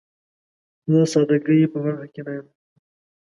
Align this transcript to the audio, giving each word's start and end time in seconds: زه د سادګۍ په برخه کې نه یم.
زه 0.91 0.99
د 1.03 1.05
سادګۍ 1.11 1.59
په 1.73 1.77
برخه 1.83 2.05
کې 2.13 2.21
نه 2.25 2.31
یم. 2.37 2.47